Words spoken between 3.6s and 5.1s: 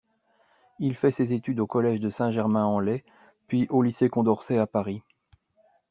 au lycée Condorcet à Paris.